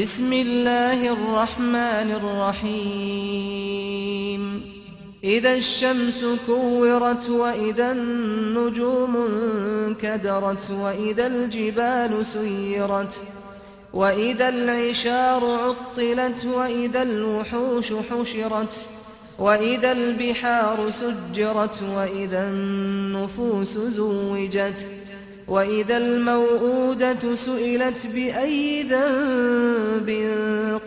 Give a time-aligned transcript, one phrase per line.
[0.00, 3.62] بسم الله الرحمن الرحيم.
[5.24, 13.20] إذا الشمس كورت وإذا النجوم انكدرت وإذا الجبال سيرت
[13.92, 18.80] وإذا العشار عطلت وإذا الوحوش حشرت
[19.38, 24.86] وإذا البحار سجرت وإذا النفوس زوجت
[25.48, 30.10] وإذا الموءودة سئلت بأي ذنب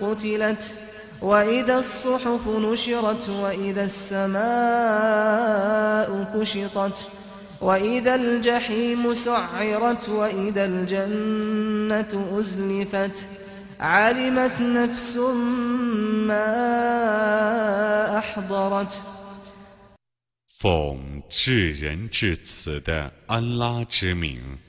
[0.02, 0.64] قتلت
[1.21, 4.42] وإذا الصحف نشرت وإذا السماء
[6.36, 7.05] كشطت
[7.61, 13.25] وإذا الجحيم سعرت وإذا الجنة أزلفت.
[13.80, 15.18] علمت نفس
[16.28, 16.47] ما
[18.18, 19.02] أحضرت.
[20.61, 24.59] 奉至仁至慈的安拉之名，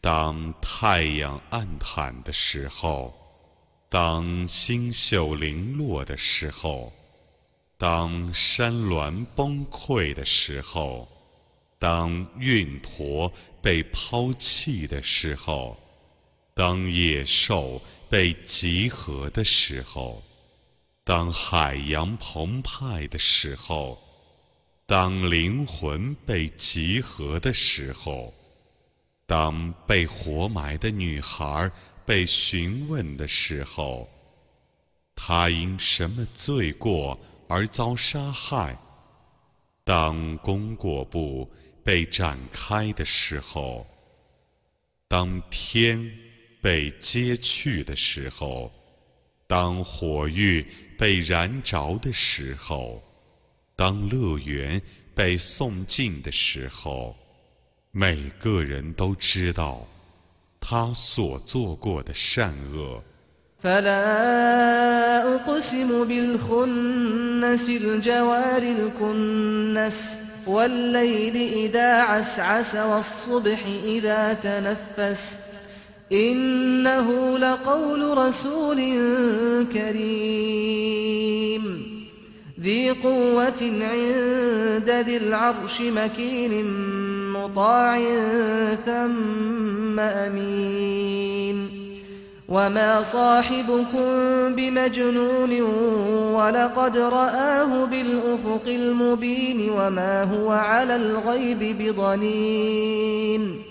[0.00, 3.12] 当太阳暗淡的时候，
[3.88, 6.92] 当星宿零落的时候，
[7.76, 11.08] 当山峦崩溃的时候，
[11.80, 15.76] 当运驼被抛弃的时候，
[16.54, 20.22] 当野兽被集合的时候，
[21.02, 24.00] 当海洋澎湃的时候。
[24.86, 28.34] 当灵魂被集合的时候，
[29.24, 31.70] 当被活埋的女孩
[32.04, 34.06] 被询问的时候，
[35.16, 37.18] 她因什么罪过
[37.48, 38.76] 而遭杀害？
[39.84, 41.50] 当功过簿
[41.82, 43.86] 被展开的时候，
[45.08, 46.12] 当天
[46.60, 48.70] 被揭去的时候，
[49.46, 50.62] 当火狱
[50.98, 53.02] 被燃着的时候。
[53.76, 54.80] 当乐园
[55.14, 57.16] 被送进的时候，
[57.90, 59.86] 每个人都知道
[60.60, 63.02] 他所做过的善恶。
[82.61, 86.65] ذي قوة عند ذي العرش مكين
[87.31, 87.99] مطاع
[88.85, 91.69] ثم أمين
[92.47, 94.05] وما صاحبكم
[94.55, 95.61] بمجنون
[96.35, 103.61] ولقد رآه بالأفق المبين وما هو على الغيب بضنين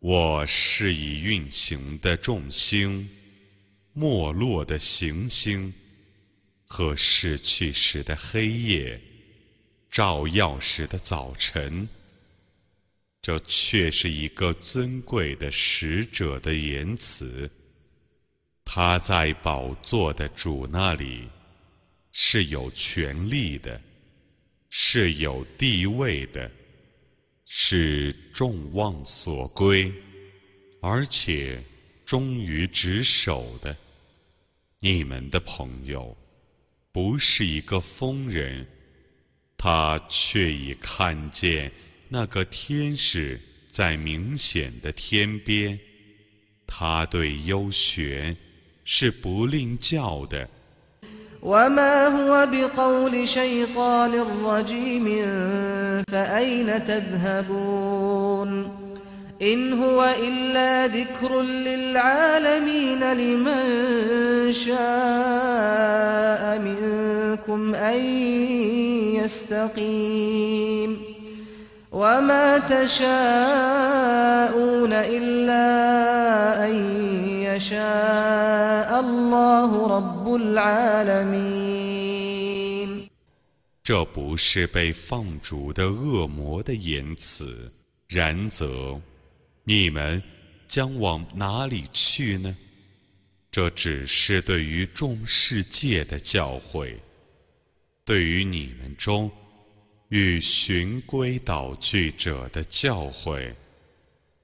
[0.00, 3.08] 我是以运行的众星，
[3.94, 5.72] 没落的行星。
[6.69, 8.99] 和逝去时的黑夜，
[9.89, 11.87] 照耀时的早晨，
[13.21, 17.49] 这却是一个尊贵的使者的言辞。
[18.65, 21.29] 他在宝座的主那里
[22.11, 23.81] 是有权力的，
[24.67, 26.51] 是有地位的，
[27.45, 29.89] 是众望所归，
[30.81, 31.63] 而且
[32.05, 33.75] 忠于职守的。
[34.79, 36.15] 你们的朋友。
[36.96, 38.66] 不是一个疯人，
[39.56, 41.72] 他却已看见
[42.08, 45.78] 那个天使在明显的天边。
[46.66, 48.36] 他对幽玄
[48.84, 50.48] 是不吝教的。
[59.42, 65.75] إن هو إلا ذكر للعالمين لمن شاء
[67.56, 67.96] منكم أن
[69.16, 71.00] يستقيم
[71.92, 72.92] وما تشاءون
[74.92, 75.64] إلا
[76.66, 76.74] أن
[77.42, 81.32] يشاء الله رب العالمين
[83.84, 87.72] 这不是被放逐的恶魔的言辞，
[88.08, 89.00] 然则
[89.64, 90.22] 你们
[90.68, 92.54] 将往哪里去呢？
[93.50, 96.94] 这只是对于众世界的教诲，
[98.07, 99.29] 对于你们中
[100.07, 103.53] 欲循规蹈矩者的教诲。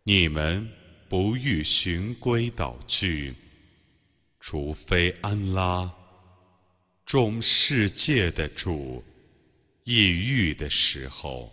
[0.03, 0.69] 你们
[1.07, 3.33] 不欲循规蹈矩，
[4.41, 5.89] 除非安拉
[7.05, 9.01] 众世界的主
[9.85, 11.49] 抑郁的时候。